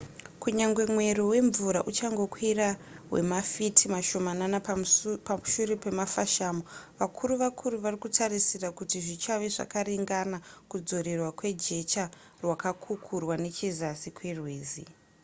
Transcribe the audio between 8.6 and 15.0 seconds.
kuti zvichave zvakaringanira kudzorerwa kwejecha rakakukurwa nechezasi kwerwizi